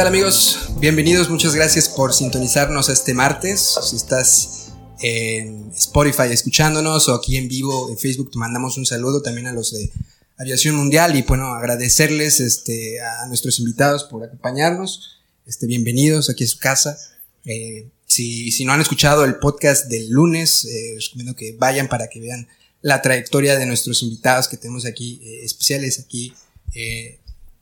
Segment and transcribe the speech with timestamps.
[0.00, 0.70] Tal amigos?
[0.78, 3.76] Bienvenidos, muchas gracias por sintonizarnos este martes.
[3.82, 9.20] Si estás en Spotify escuchándonos o aquí en vivo en Facebook, te mandamos un saludo
[9.20, 9.90] también a los de
[10.38, 15.20] Aviación Mundial y bueno, agradecerles este, a nuestros invitados por acompañarnos.
[15.44, 16.96] Este, bienvenidos aquí a su casa.
[17.44, 21.90] Eh, si, si, no han escuchado el podcast del lunes, eh, les recomiendo que vayan
[21.90, 22.48] para que vean
[22.80, 26.32] la trayectoria de nuestros invitados que tenemos aquí, eh, especiales aquí.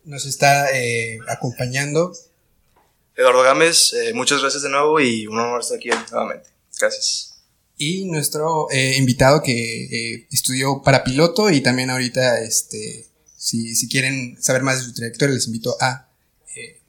[0.05, 0.69] nos está
[1.27, 2.13] acompañando.
[3.19, 6.49] Eduardo Gámez, muchas gracias de nuevo y un honor estar aquí nuevamente.
[6.81, 7.29] Gracias.
[7.77, 13.89] Y nuestro eh, invitado que eh, estudió para piloto y también ahorita, este, si, si,
[13.89, 16.09] quieren saber más de su trayectoria, les invito a...
[16.57, 16.81] Eh,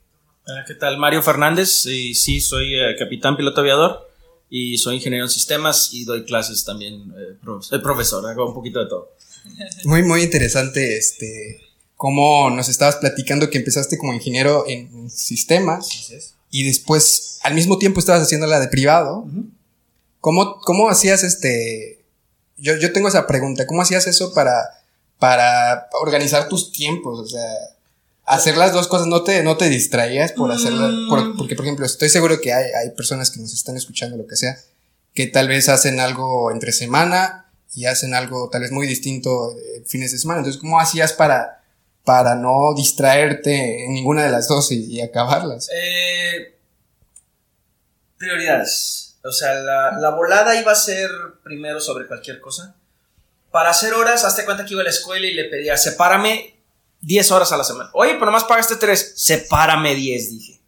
[0.65, 0.97] ¿Qué tal?
[0.97, 4.09] Mario Fernández, y sí, soy capitán piloto aviador
[4.49, 7.13] y soy ingeniero en sistemas y doy clases también,
[7.61, 9.15] soy profesor, hago un poquito de todo.
[9.83, 11.61] Muy, muy interesante, este,
[11.99, 16.09] cómo nos estabas platicando que empezaste como ingeniero en sistemas
[16.49, 19.27] y después al mismo tiempo estabas haciendo la de privado.
[20.21, 22.05] ¿Cómo, cómo hacías este...
[22.55, 24.53] Yo, yo tengo esa pregunta, ¿cómo hacías eso para,
[25.17, 27.19] para organizar tus tiempos?
[27.19, 27.51] O sea,
[28.23, 30.93] hacer las dos cosas, ¿no te, no te distraías por hacerlas?
[30.93, 31.37] Mm.
[31.37, 34.37] porque, por ejemplo, estoy seguro que hay, hay personas que nos están escuchando, lo que
[34.37, 34.57] sea,
[35.13, 39.83] que tal vez hacen algo entre semana y hacen algo tal vez muy distinto eh,
[39.85, 40.39] fines de semana.
[40.39, 41.58] Entonces, ¿cómo hacías para,
[42.09, 45.69] para no distraerte en ninguna de las dos y, y acabarlas?
[45.71, 46.57] Eh,
[48.17, 49.19] prioridades.
[49.23, 51.07] O sea, la, volada iba a ser
[51.43, 52.75] primero sobre cualquier cosa.
[53.51, 56.59] Para hacer horas, hazte cuenta que iba a la escuela y le pedía, sepárame
[57.01, 57.91] 10 horas a la semana.
[57.93, 60.61] Oye, pero nomás pagaste 3, sepárame 10, dije.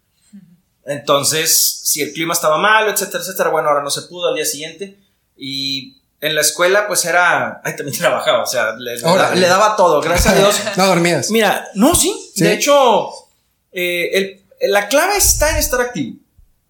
[0.86, 1.52] Entonces,
[1.84, 5.00] si el clima estaba malo, etcétera, etcétera, bueno, ahora no se pudo al día siguiente.
[5.36, 7.62] Y en la escuela, pues era.
[7.64, 10.62] Ay, también trabajaba, o sea, le, daba todo, gracias a Dios.
[10.78, 11.30] no dormías.
[11.32, 12.32] Mira, no, sí.
[12.36, 13.10] De hecho,
[13.72, 16.18] eh, la clave está en estar activo.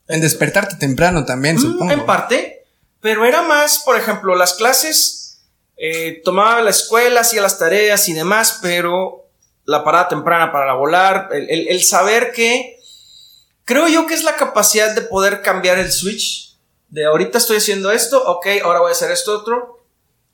[0.07, 1.91] En despertarte temprano también, mm, supongo.
[1.91, 2.65] En parte,
[3.01, 5.41] pero era más, por ejemplo, las clases,
[5.77, 9.29] eh, tomaba la escuela, hacía las tareas y demás, pero
[9.65, 12.79] la parada temprana para volar, el, saber que,
[13.63, 16.50] creo yo que es la capacidad de poder cambiar el switch,
[16.91, 19.83] de ahorita estoy haciendo esto, ok, ahora voy a hacer esto otro,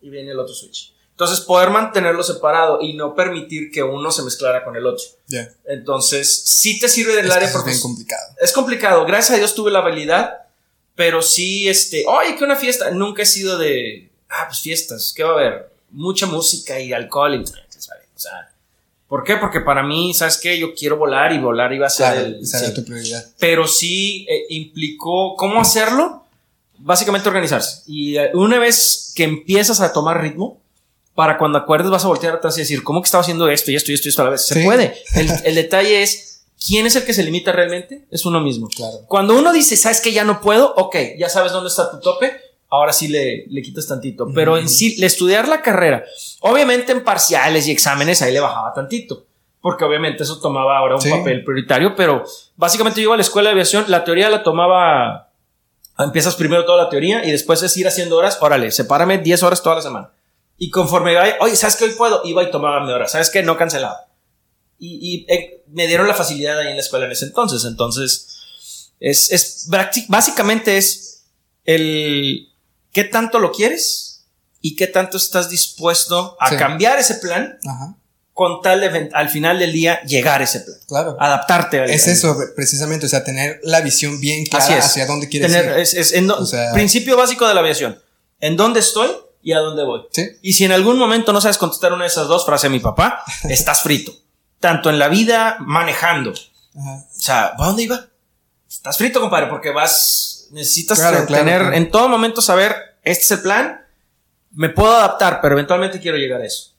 [0.01, 0.93] y viene el otro switch.
[1.11, 5.03] Entonces, poder mantenerlo separado y no permitir que uno se mezclara con el otro.
[5.65, 8.35] Entonces, sí te sirve del área porque es complicado.
[8.39, 9.05] Es complicado.
[9.05, 10.45] Gracias a Dios tuve la habilidad,
[10.93, 12.91] pero sí, este, oye, que una fiesta.
[12.91, 15.71] Nunca he sido de, ah, pues fiestas, ¿qué va a haber?
[15.89, 18.51] Mucha música y alcohol y, o sea,
[19.07, 19.37] ¿por qué?
[19.37, 20.59] Porque para mí, ¿sabes qué?
[20.59, 23.25] Yo quiero volar y volar iba a ser el, esa tu prioridad.
[23.39, 26.26] Pero sí eh, implicó cómo hacerlo,
[26.79, 27.83] básicamente organizarse.
[27.87, 30.61] Y eh, una vez que empiezas a tomar ritmo,
[31.17, 33.75] para cuando acuerdes vas a voltear atrás y decir, ¿cómo que estaba haciendo esto y
[33.75, 34.45] esto y esto y esto a la vez?
[34.45, 34.93] Se puede.
[35.45, 38.05] El, detalle es, ¿quién es el que se limita realmente?
[38.11, 38.67] Es uno mismo.
[38.67, 38.99] Claro.
[39.07, 40.75] Cuando uno dice, ¿sabes que ya no puedo?
[40.75, 42.39] Ok, ya sabes dónde está tu tope.
[42.69, 44.27] Ahora sí le, le quitas tantito.
[44.35, 46.03] Pero en sí, le estudiar la carrera,
[46.41, 49.25] obviamente en parciales y exámenes ahí le bajaba tantito.
[49.59, 51.95] Porque obviamente eso tomaba ahora un papel prioritario.
[51.95, 55.26] Pero básicamente yo iba a la escuela de aviación, la teoría la tomaba
[55.99, 58.37] empiezas primero toda la teoría y después es ir haciendo horas.
[58.41, 60.11] Órale, sepárame 10 horas toda la semana.
[60.57, 62.21] Y conforme iba, oye, ¿sabes qué hoy puedo?
[62.25, 63.07] Iba y tomaba mi hora.
[63.07, 63.43] ¿Sabes qué?
[63.43, 64.07] No cancelaba.
[64.79, 67.63] Y, y eh, me dieron la facilidad ahí en la escuela en ese entonces.
[67.65, 68.37] Entonces,
[68.99, 69.69] es, es
[70.07, 71.25] básicamente es
[71.65, 72.53] el
[72.91, 74.25] qué tanto lo quieres
[74.61, 77.59] y qué tanto estás dispuesto a cambiar ese plan
[78.37, 80.77] con tal de al final del día llegar a ese plan.
[80.87, 81.17] Claro.
[81.19, 81.83] Adaptarte.
[81.91, 85.57] es eso, precisamente, o sea, tener la visión bien clara hacia dónde quieres ir.
[85.75, 86.13] Es, es
[86.71, 87.99] principio básico de la aviación.
[88.39, 89.09] ¿En dónde estoy?
[89.41, 90.01] y a dónde voy.
[90.41, 92.79] Y si en algún momento no sabes contestar una de esas dos frases de mi
[92.79, 94.11] papá, estás frito.
[94.59, 96.31] Tanto en la vida, manejando.
[96.31, 98.07] O sea, ¿a dónde iba?
[98.69, 103.85] Estás frito, compadre, porque vas, necesitas tener en todo momento saber, este es el plan,
[104.51, 106.73] me puedo adaptar, pero eventualmente quiero llegar a eso.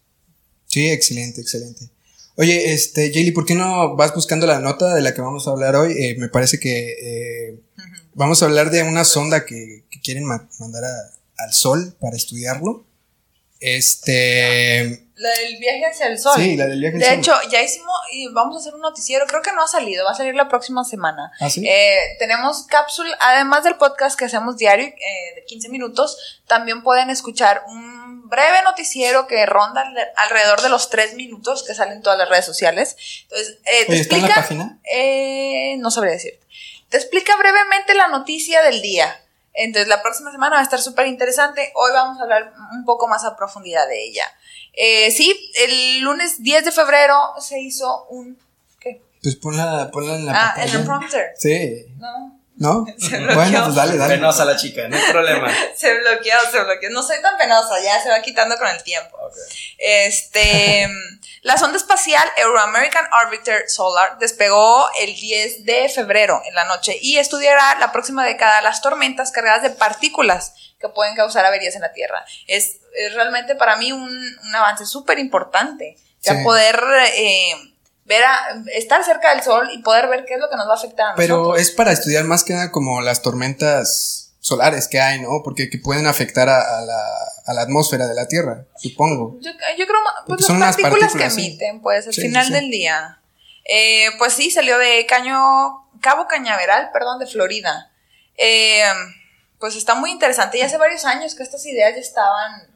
[0.68, 1.88] Sí, excelente, excelente.
[2.36, 5.50] Oye, este, Jaylee, ¿por qué no vas buscando la nota de la que vamos a
[5.50, 5.92] hablar hoy?
[5.92, 7.60] Eh, me parece que eh,
[8.14, 12.84] vamos a hablar de una sonda que, que quieren mandar a, al sol para estudiarlo.
[13.60, 15.08] Este.
[15.16, 16.34] La del viaje hacia el sol.
[16.36, 17.18] Sí, la del viaje al De sol.
[17.18, 19.26] hecho, ya hicimos y vamos a hacer un noticiero.
[19.26, 21.32] Creo que no ha salido, va a salir la próxima semana.
[21.40, 21.66] ¿Ah, sí?
[21.66, 24.94] Eh, tenemos cápsula, además del podcast que hacemos diario eh,
[25.34, 27.97] de 15 minutos, también pueden escuchar un
[28.28, 32.28] breve noticiero que ronda al- alrededor de los 3 minutos que salen en todas las
[32.28, 32.96] redes sociales.
[33.24, 34.78] Entonces, eh, te Oye, ¿está en la explica- página?
[34.92, 36.40] eh, no sabría decirte.
[36.88, 39.20] Te explica brevemente la noticia del día.
[39.54, 41.72] Entonces, la próxima semana va a estar súper interesante.
[41.74, 44.24] Hoy vamos a hablar un poco más a profundidad de ella.
[44.72, 48.38] Eh, sí, el lunes 10 de febrero se hizo un.
[48.78, 49.02] ¿Qué?
[49.22, 50.72] Pues ponla, ponla en la Ah, pantalla.
[50.72, 51.30] en el prompter.
[51.36, 51.86] Sí.
[51.96, 52.84] No, ¿No?
[52.98, 53.34] Se bloqueó.
[53.36, 54.14] bueno, pues dale, dale.
[54.14, 55.48] Penosa la chica, no hay problema.
[55.76, 56.90] se bloqueó, se bloqueó.
[56.90, 59.16] No soy tan penosa, ya se va quitando con el tiempo.
[59.78, 60.88] Este,
[61.42, 67.18] la sonda espacial Euro-American Orbiter Solar despegó el 10 de febrero en la noche y
[67.18, 71.92] estudiará la próxima década las tormentas cargadas de partículas que pueden causar averías en la
[71.92, 72.24] Tierra.
[72.46, 75.96] Es, es realmente para mí un, un avance súper importante.
[76.22, 76.42] Ya Sí.
[76.42, 76.82] poder
[77.14, 77.54] eh,
[78.08, 80.72] ver a- estar cerca del Sol y poder ver qué es lo que nos va
[80.72, 81.60] a afectar a Pero nosotros.
[81.60, 85.42] es para estudiar más que nada como las tormentas solares que hay, ¿no?
[85.44, 87.02] Porque que pueden afectar a, a la,
[87.46, 89.36] a la atmósfera de la Tierra, supongo.
[89.40, 91.46] Yo, yo creo pues las son unas partículas, partículas, que sí.
[91.48, 93.20] emiten, pues al Sí, final sí, del día.
[93.64, 97.90] Eh, pues sí, salió de Caño, Cabo Cañaveral, perdón, de Florida.
[98.38, 98.82] Eh,
[99.58, 100.56] pues está muy interesante.
[100.58, 102.68] Ya hace varios años que estas ideas ya estaban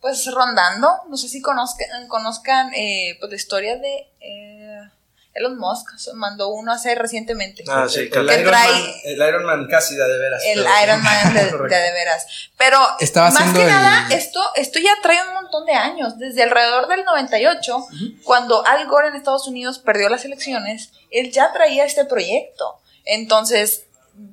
[0.00, 0.90] pues rondando.
[1.08, 4.53] No sé si conozcan, conozcan eh, pues la historia de eh,
[5.34, 5.88] Elon Musk.
[6.14, 7.64] Mandó uno hace recientemente.
[7.68, 8.10] Ah, sí, el.
[8.10, 10.42] Que Iron trae- Man, el Iron Man casi da de veras.
[10.46, 10.82] El pero.
[10.84, 12.26] Iron Man de, de, de veras.
[12.56, 16.18] Pero Estaba más que el- nada, esto, esto ya trae un montón de años.
[16.18, 17.86] Desde alrededor del 98,
[18.24, 22.78] cuando Al Gore en Estados Unidos perdió las elecciones, él ya traía este proyecto.
[23.04, 23.84] Entonces,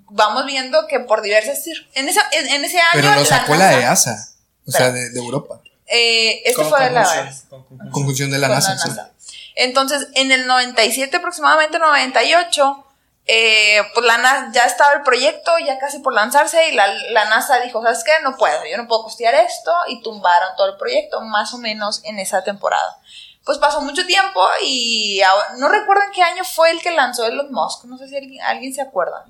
[0.10, 1.66] vamos viendo que por diversas...
[1.96, 2.90] En, esa- en, en ese año...
[2.94, 4.28] Pero lo sacó la NASA, EASA,
[4.68, 5.62] o sea, de, de Europa.
[5.88, 7.04] eh, este Con fue de la...
[7.04, 7.92] conjunción, con conjunción.
[7.92, 8.76] Conjunción de la con NASA.
[8.76, 9.12] NASA.
[9.56, 12.86] Entonces, en el 97, aproximadamente 98,
[13.28, 17.26] eh, pues la NASA, ya estaba el proyecto, ya casi por lanzarse, y la, la
[17.26, 18.12] NASA dijo, ¿sabes qué?
[18.24, 22.02] No puedo, yo no puedo costear esto, y tumbaron todo el proyecto, más o menos
[22.04, 22.98] en esa temporada.
[23.46, 27.26] Pues pasó mucho tiempo y ahora- no recuerdo en qué año fue el que lanzó
[27.26, 29.26] Elon Musk, no sé si alguien, alguien se acuerda.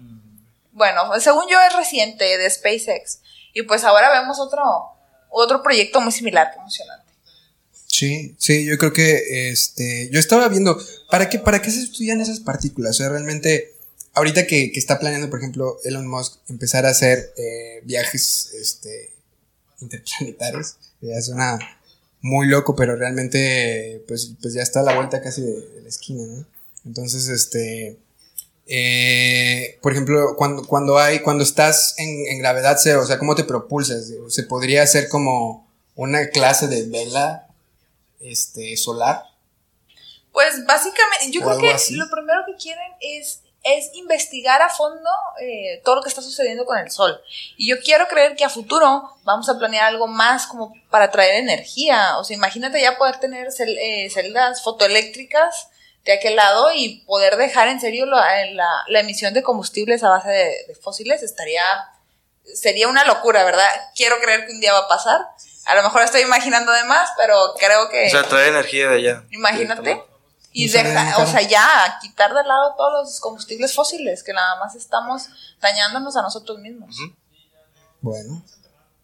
[0.74, 3.22] Bueno, según yo es reciente de SpaceX,
[3.54, 4.64] y pues ahora vemos otro,
[5.30, 7.11] otro proyecto muy similar, emocionante.
[7.92, 12.22] Sí, sí, yo creo que este, yo estaba viendo, ¿para qué, para qué se estudian
[12.22, 12.92] esas partículas?
[12.92, 13.74] O sea, realmente,
[14.14, 19.12] ahorita que, que está planeando, por ejemplo, Elon Musk empezar a hacer eh, viajes este,
[19.82, 21.60] interplanetarios, ya suena
[22.22, 26.26] muy loco, pero realmente, pues, pues ya está a la vuelta casi de, la esquina,
[26.26, 26.46] ¿no?
[26.86, 27.98] Entonces, este,
[28.68, 33.36] eh, por ejemplo, cuando, cuando hay, cuando estás en, en gravedad cero, o sea, ¿cómo
[33.36, 34.14] te propulsas?
[34.30, 37.50] Se podría hacer como una clase de vela
[38.24, 39.24] este, solar.
[40.32, 41.96] Pues básicamente, yo creo que así.
[41.96, 45.10] lo primero que quieren es, es investigar a fondo
[45.42, 47.22] eh, todo lo que está sucediendo con el Sol.
[47.58, 51.36] Y yo quiero creer que a futuro vamos a planear algo más como para traer
[51.36, 52.18] energía.
[52.18, 55.68] O sea, imagínate ya poder tener cel- eh, celdas fotoeléctricas
[56.06, 60.10] de aquel lado y poder dejar en serio la, la- la emisión de combustibles a
[60.10, 61.22] base de, de fósiles.
[61.24, 61.64] Estaría,
[62.56, 63.68] sería una locura, ¿verdad?
[63.96, 65.22] Quiero creer que un día va a pasar.
[65.66, 68.08] A lo mejor estoy imaginando de más, pero creo que...
[68.08, 69.24] O sea, trae energía de allá.
[69.32, 70.02] Imagínate.
[70.54, 74.76] Y deja, o sea, ya quitar de lado todos los combustibles fósiles que nada más
[74.76, 75.30] estamos
[75.62, 76.98] dañándonos a nosotros mismos.
[78.02, 78.44] Bueno.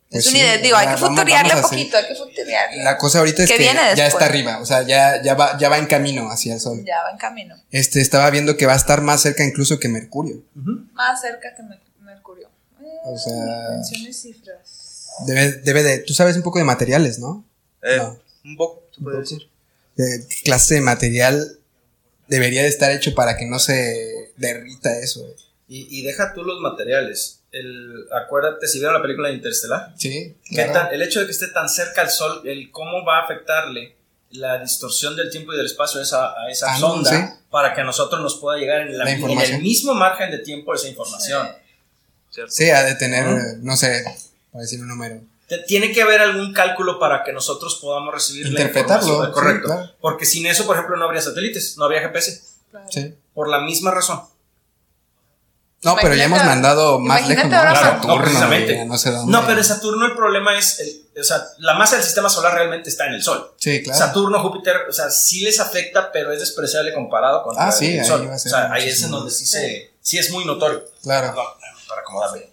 [0.09, 1.63] Es pues una sí, idea, digo, hay que vamos- futurearle seguir.
[1.63, 2.83] poquito, hay que futurearle.
[2.83, 5.67] La cosa ahorita es ¿Qué que ya está arriba, o sea, ya, ya, va, ya
[5.67, 6.81] va en camino hacia el sol.
[6.85, 7.55] Ya va en camino.
[7.71, 10.43] Este, estaba viendo que va a estar más cerca incluso que Mercurio.
[10.93, 12.47] Más cerca que Mer- Mercurio.
[12.81, 14.86] Eh, O sea- menciones cifras.
[15.25, 17.43] Debe, debe de, tú sabes un poco de materiales, ¿no?
[17.81, 18.19] Eh, No.
[18.45, 19.49] Un poco, se puede decir.
[19.95, 20.03] ¿Qué
[20.43, 21.57] clase de material
[22.27, 25.25] debería de estar hecho para que no se derrita eso?
[25.67, 27.39] Y, y deja tú los materiales.
[27.51, 30.73] El, acuérdate, si vieron la película de Interstellar, Sí, ¿qué claro.
[30.73, 33.95] tan- el hecho de que esté tan cerca al Sol, el cómo va a afectarle
[34.31, 37.33] la distorsión del tiempo y del espacio a esa, a esa Ah, sonda sí.
[37.49, 39.55] para que a nosotros nos pueda llegar en, la- La en información.
[39.57, 41.47] el mismo margen de tiempo esa información.
[42.29, 42.51] ¿cierto?
[42.51, 43.25] Sí, ha de tener,
[43.59, 44.03] no sé,
[44.61, 45.21] decir un número.
[45.67, 49.67] Tiene que haber algún cálculo para que nosotros podamos recibir la Interpretarlo, sí, Correcto.
[49.67, 49.91] claro.
[50.01, 52.41] Porque sin eso, por ejemplo, no habría satélites, no habría GPS.
[52.69, 52.85] Claro.
[52.91, 53.15] Sí.
[53.33, 54.21] Por la misma razón.
[55.83, 57.51] No, pero ya hemos mandado más lejos, ¿no?
[57.75, 58.85] Saturno no, precisamente.
[58.85, 59.31] no sé dónde.
[59.31, 62.89] No, pero Saturno el problema es, el- o sea, la masa del sistema solar realmente
[62.89, 63.53] está en el Sol.
[63.57, 63.97] Sí, claro.
[63.97, 67.99] Saturno, Júpiter, o sea, sí les afecta, pero es despreciable comparado con Ah, sí, el
[68.01, 68.27] ahí Sol.
[68.27, 70.83] va a O sea, ahí es en donde sí, se, sí es muy notorio.
[71.03, 71.27] Claro.
[71.33, 71.43] No,
[71.87, 72.49] para acomodarme.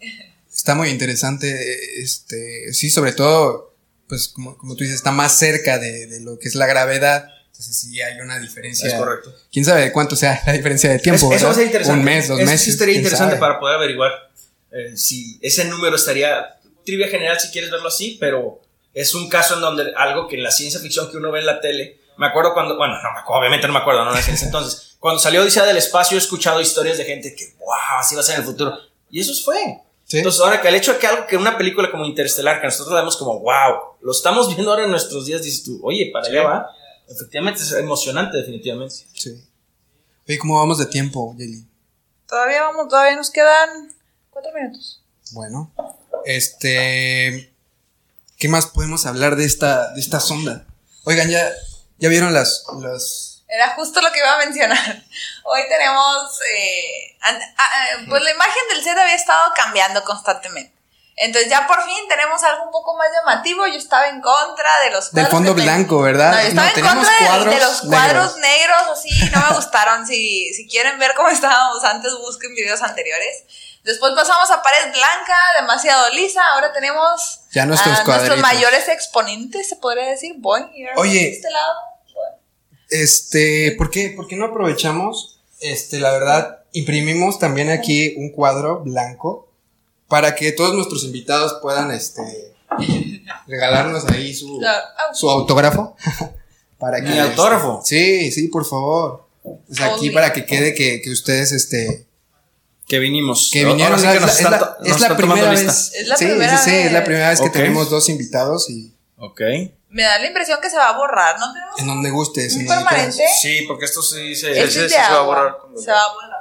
[0.64, 3.76] Está muy interesante, este, sí, sobre todo,
[4.08, 7.28] pues como, como tú dices, está más cerca de, de lo que es la gravedad.
[7.48, 8.88] Entonces sí hay una diferencia.
[8.88, 9.30] Es correcto.
[9.52, 11.30] ¿Quién sabe de cuánto sea la diferencia de tiempo?
[11.30, 11.98] Es- eso va a ser interesante.
[11.98, 12.64] Un mes, dos Eso meses.
[12.64, 13.40] Sí estaría interesante sabe.
[13.40, 14.10] para poder averiguar
[14.72, 16.56] eh, si ese número estaría.
[16.82, 18.62] Trivia general, si quieres verlo así, pero
[18.94, 21.46] es un caso en donde algo que en la ciencia ficción que uno ve en
[21.46, 21.98] la tele.
[22.16, 22.78] Me acuerdo cuando.
[22.78, 24.96] Bueno, no, me acuerdo, obviamente no me acuerdo, no en ese entonces.
[24.98, 27.68] Cuando salió Odisea del Espacio, he escuchado historias de gente que, wow,
[28.00, 28.72] así va a ser en el futuro.
[29.10, 29.82] Y eso fue.
[30.06, 30.18] Sí.
[30.18, 32.94] Entonces, ahora que el hecho de que algo que una película como Interestelar, que nosotros
[32.94, 36.42] vemos como, wow, lo estamos viendo ahora en nuestros días, dices tú, oye, para allá
[36.42, 36.70] va.
[37.08, 38.94] Efectivamente, es emocionante, definitivamente.
[39.14, 39.42] Sí.
[40.26, 41.66] Oye, ¿cómo vamos de tiempo, Yeli?
[42.26, 43.92] Todavía vamos, todavía nos quedan
[44.30, 45.02] cuatro minutos.
[45.32, 45.72] Bueno,
[46.24, 47.52] este.
[48.38, 50.66] ¿Qué más podemos hablar de esta, de esta sonda?
[51.04, 51.50] Oigan, ya,
[51.98, 53.33] ya vieron las, las.
[53.54, 55.02] Era justo lo que iba a mencionar.
[55.44, 57.70] Hoy tenemos, eh, an- ah,
[58.00, 60.74] eh, pues la imagen del set había estado cambiando constantemente.
[61.16, 63.64] Entonces ya por fin tenemos algo un poco más llamativo.
[63.68, 66.32] Yo estaba en contra de los Del cuadros fondo que ten- blanco, ¿verdad?
[66.32, 67.12] No, yo estaba No, en contra
[67.54, 68.36] de- los cuadros negros.
[68.38, 68.98] negros.
[68.98, 70.06] así, no me gustaron.
[70.08, 73.44] si, si quieren ver cómo estábamos antes, busquen videos anteriores.
[73.84, 76.42] Después pasamos a pared blanca, demasiado lisa.
[76.54, 80.34] Ahora tenemos Ya nuestros a nuestros mayores exponentes, se podría decir.
[80.38, 81.12] Boing, Oye.
[81.20, 81.74] de este lado.
[82.90, 85.40] Este, ¿por qué, por qué no aprovechamos?
[85.60, 89.48] Este, la verdad, imprimimos también aquí un cuadro blanco
[90.08, 92.52] para que todos nuestros invitados puedan, este,
[93.46, 94.60] regalarnos ahí su,
[95.12, 95.96] su autógrafo.
[96.78, 97.80] para que, ¿Mi autógrafo?
[97.82, 99.24] este, sí, sí, por favor.
[99.42, 102.06] O sea, aquí para que quede que, que ustedes, este,
[102.86, 103.50] Que vinimos.
[103.52, 103.94] que vinieron.
[103.98, 105.44] Ahora sí que es la- nos es están la, to- es nos la están tomando
[105.44, 105.66] primera lista.
[105.72, 105.92] vez.
[105.94, 108.92] Es la sí, primera sí, sí, es la primera vez que tenemos dos invitados y
[109.18, 109.40] Ok.
[109.94, 112.54] Me da la impresión que se va a borrar, ¿no tenemos en donde gustes.
[112.54, 113.24] un en donde permanente?
[113.40, 114.52] Sí, porque esto sí se.
[114.52, 115.24] Sí, Este sí, es sí, de se va a agua.
[115.36, 116.40] borrar con- Se va a borrar.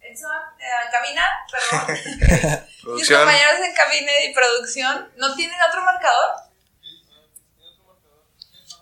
[0.00, 0.30] Edson,
[0.60, 2.64] eh, cabina, perdón.
[2.96, 6.30] Mis compañeros en cabina y producción, ¿no tienen otro marcador?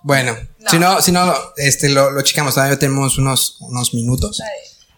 [0.02, 0.70] Bueno, No.
[0.70, 4.40] si no, si no, este, lo, lo checamos, todavía tenemos unos, unos minutos.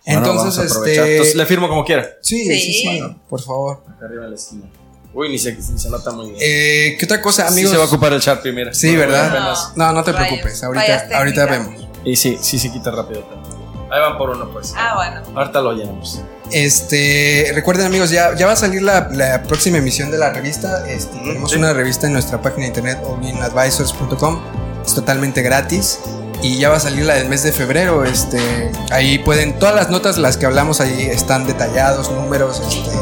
[0.04, 1.04] Bueno, Entonces, a aprovechar.
[1.04, 1.12] este.
[1.12, 2.16] Entonces le firmo como quiera.
[2.20, 2.72] sí, sí, Sí.
[2.82, 3.84] sí, por favor.
[3.88, 4.66] Acá arriba en la esquina.
[5.14, 6.38] Uy, ni se, ni se nota muy bien.
[6.40, 7.72] Eh, ¿Qué otra cosa, sí amigos?
[7.72, 8.74] se va a ocupar el Sharpie, mira.
[8.74, 9.56] Sí, ¿verdad?
[9.74, 11.86] No, no te Rayos, preocupes, ahorita, ahorita vemos.
[12.04, 13.58] Y sí, sí se quita rápido también.
[13.90, 14.74] Ahí van por uno, pues.
[14.76, 15.22] Ah, bueno.
[15.34, 16.20] Ahorita lo llenamos.
[16.52, 20.86] Este, recuerden amigos, ya, ya va a salir la, la próxima emisión de la revista.
[20.88, 21.56] Este, tenemos sí.
[21.56, 24.40] una revista en nuestra página de internet olinadvisors.com.
[24.84, 26.00] Es totalmente gratis.
[26.42, 28.04] Y ya va a salir la del mes de febrero.
[28.04, 32.60] Este, ahí pueden, todas las notas, las que hablamos ahí están detallados, números.
[32.60, 32.96] Este,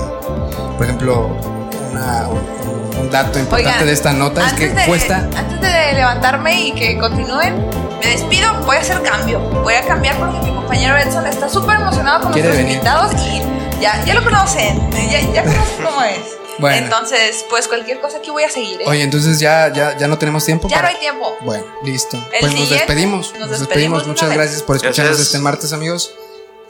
[0.76, 1.55] por ejemplo,
[1.96, 5.16] una- un, dato importante Oigan, de esta nota es que Antes de, cuesta.
[5.36, 7.66] antes de levantarme y que continúen,
[8.00, 9.38] me despido, voy a hacer cambio.
[9.62, 12.72] Voy a cambiar porque mi compañero Edson está súper emocionado con nuestros venir.
[12.74, 13.42] invitados y
[13.80, 16.18] ya, ya lo conocen, ya, ya conocen cómo es.
[16.58, 16.78] Bueno.
[16.86, 18.80] Entonces, pues cualquier cosa aquí voy a seguir.
[18.80, 18.84] ¿eh?
[18.86, 20.68] Oye, entonces ya, ya, ya no tenemos tiempo.
[20.68, 21.36] ya no para- hay tiempo.
[21.42, 22.16] Bueno, listo.
[22.32, 23.32] El pues nos despedimos.
[23.38, 24.02] nos Nos, despedimos despedimos.
[24.04, 25.26] de Muchas gracias por escucharnos Gracias.
[25.26, 26.12] este martes, amigos.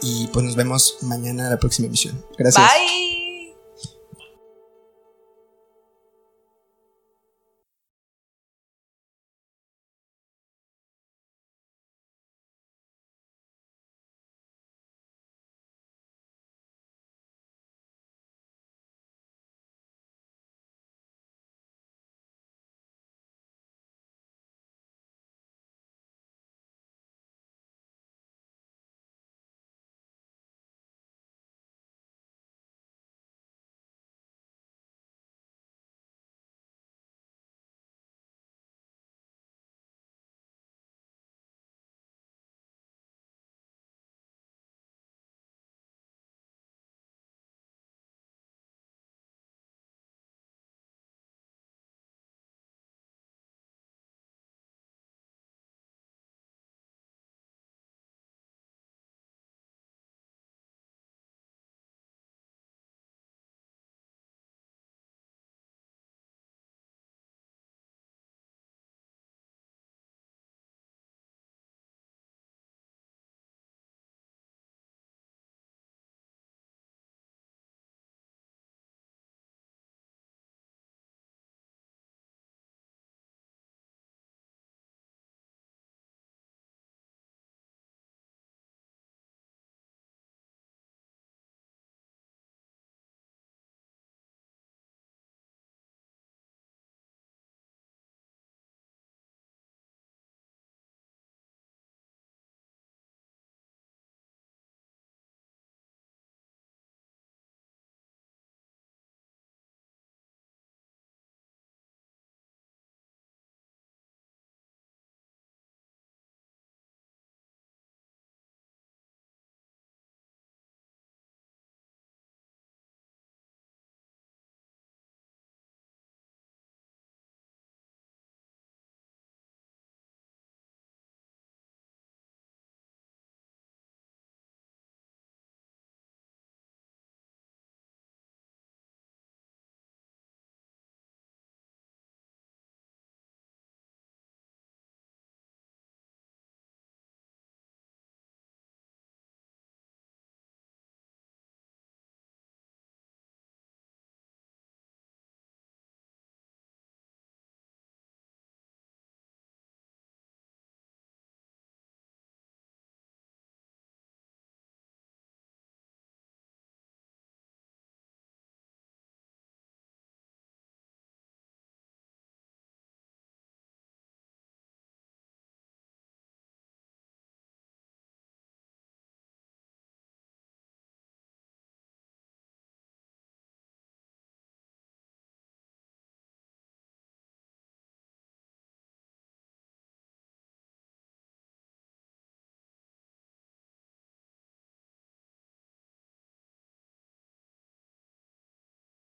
[0.02, 2.20] Y pues nos vemos mañana en la próxima emisión.
[2.36, 2.64] Gracias.
[2.66, 3.15] Bye.